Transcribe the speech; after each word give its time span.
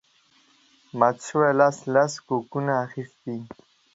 مات 0.97 1.17
شوي 1.27 1.49
لاس 1.59 1.77
لس 1.93 2.13
کوکونه 2.27 2.73
اخیستي 2.85 3.35